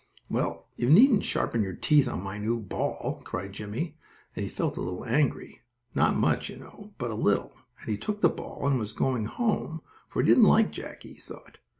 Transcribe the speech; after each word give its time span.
"Well, 0.29 0.65
you 0.77 0.89
needn't 0.89 1.25
sharpen 1.25 1.61
your 1.61 1.75
teeth 1.75 2.07
on 2.07 2.23
my 2.23 2.39
new 2.39 2.59
ball!" 2.59 3.21
cried 3.23 3.53
Jimmie, 3.53 3.99
and 4.35 4.41
he 4.41 4.49
felt 4.49 4.75
a 4.75 4.81
little 4.81 5.05
angry; 5.05 5.61
not 5.93 6.15
much, 6.15 6.49
you 6.49 6.57
know, 6.57 6.95
but 6.97 7.11
a 7.11 7.15
little 7.15 7.53
and 7.79 7.87
he 7.87 7.99
took 7.99 8.19
the 8.21 8.27
ball 8.27 8.65
and 8.65 8.79
was 8.79 8.93
going 8.93 9.25
home, 9.25 9.83
for 10.07 10.23
he 10.23 10.27
didn't 10.27 10.45
like 10.45 10.71
Jackie, 10.71 11.13
he 11.13 11.19
thought. 11.19 11.59